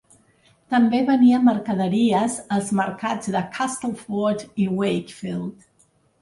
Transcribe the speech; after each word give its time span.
També 0.73 1.01
venia 1.09 1.41
mercaderies 1.47 2.37
als 2.55 2.71
mercats 2.79 3.31
de 3.37 3.43
Castleford 3.59 4.43
i 4.65 4.67
Wakefield. 4.81 5.71